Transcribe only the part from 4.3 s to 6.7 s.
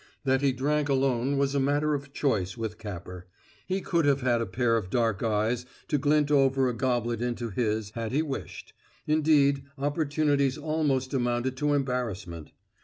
a pair of dark eyes to glint over